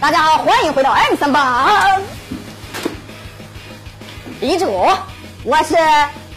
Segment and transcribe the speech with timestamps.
[0.00, 1.98] 大家好，欢迎回到 M 三八。
[4.40, 4.96] 荔枝国，
[5.42, 5.74] 我是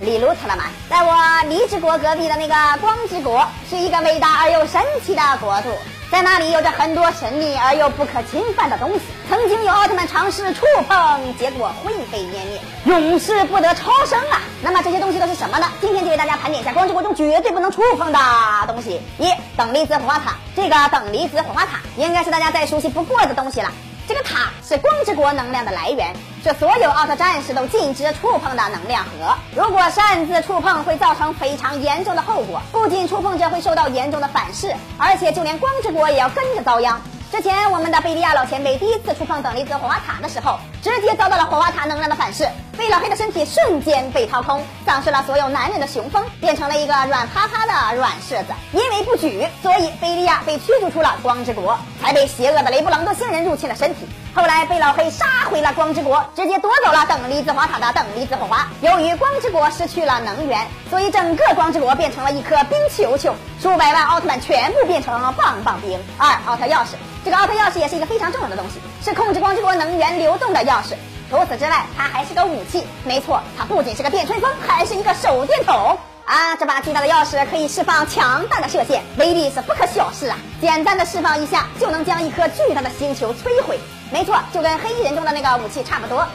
[0.00, 5.68] 利鲁特拉曼，在我荔枝国隔壁的那个光之国，是一个伟大而又神奇的国度，
[6.10, 9.00] 在那里有着很多神秘而又不可侵犯的东西。
[9.28, 14.40] 曾经有奥特曼尝试触碰，结果灰飞烟灭，永世不得超生啊！
[14.62, 15.70] 那么这些东西都是什么呢？
[15.80, 18.18] 今天就为大家盘点一下光之国中绝对不能触碰的
[18.66, 19.00] 东西。
[19.18, 23.70] 一等离子火花塔，这个等离子火花塔应该是大家再熟悉不过的东西了。
[24.06, 29.34] 这个塔是光之国能量的来源，是所有奥特战士都禁止触碰的能量核。
[29.56, 32.60] 如果擅自触碰，会造成非常严重的后果。
[32.70, 37.00] 不仅触碰者会受到严重的反噬，而且就连光之国也要跟着遭殃。
[37.32, 48.52] 之前我们的贝利亚老前辈第一次触碰等离子火花塔的时候，直接遭到了火花塔能量的反噬，贝老黑的身体瞬间被掏空，丧失了所有男人的雄风，变成了一个软趴趴的软柿子。
[48.72, 54.06] 因为不举，所以贝利亚被驱逐出了光之国，才被邪恶的雷布朗多星人入侵了身体。
[54.34, 58.68] 后来被老黑杀回了光之国，直接夺走了等离子火塔的等离子火花。
[58.82, 65.98] 由于光之国失去了能源，所以整个光之国变成了一颗冰球球，数百万奥特曼全部变成了棒棒冰。
[66.18, 66.88] 二奥特钥匙。
[67.24, 70.94] 这个奥特钥匙也是一个非常重要的东西，是控制光之国能源流动的钥匙。
[71.30, 72.86] 除此之外，它还是个武器。
[73.02, 76.56] 没错，它不仅是个电吹风，还是一个手电筒啊！
[76.56, 80.36] 这把巨大的钥匙可以释放强大的射线，威力是不可小视啊！
[80.60, 83.78] 简单的释放一下，就能将一颗巨大的星球摧毁。
[84.10, 86.26] 没错，就跟黑衣人中的那个武器差不多。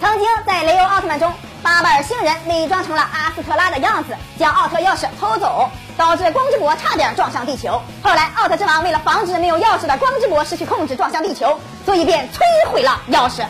[0.00, 1.30] 曾经在雷欧奥特曼中，
[1.62, 7.82] 巴巴尔星人伪装成了阿斯特拉的样子，将奥特钥匙偷走，导致光之国差点撞上地球。
[8.02, 12.40] 后来奥特之王为了防止没有钥匙的光之国失去控制撞向地球，所以便摧
[12.70, 13.44] 毁了钥匙。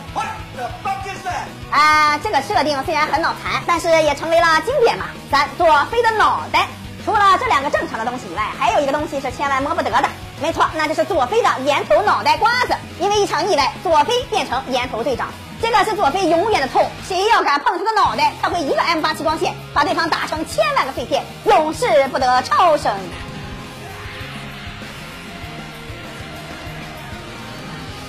[1.71, 5.05] 啊，这个设定虽然很脑残，但是也成为了经典嘛。
[5.31, 6.67] 三，佐菲的脑袋。
[7.05, 10.09] 除了这两个正常的东西以外，还有一个东西是千万摸不得的。
[10.41, 12.75] 没错，那就是佐菲的烟头脑袋瓜子。
[12.99, 15.29] 因为一场意外，佐菲变成烟头队长。
[15.61, 22.91] 这个是佐菲永远的痛，谁要敢碰他的脑袋，他会一个 M 八七光线把对方打成千万个碎片，永世不得超生。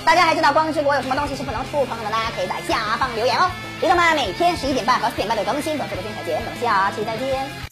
[0.04, 2.16] 大家还知道光之国有什么东西是不能触碰的呢？
[2.34, 3.50] 可以在下方留言哦。
[3.80, 7.62] 弟兄们，每天十一点半和四点半的更新，都是个精彩节目，下期再见。